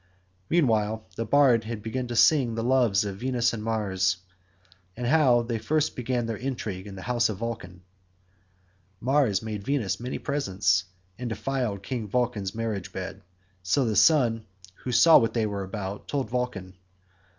[0.49, 4.17] Meanwhile the bard began to sing the loves of Mars and Venus,
[4.97, 7.83] and how they first began their intrigue in the house of Vulcan.
[8.99, 10.85] Mars made Venus many presents,
[11.19, 13.21] and defiled King Vulcan's marriage bed,
[13.61, 16.73] so the sun, who saw what they were about, told Vulcan.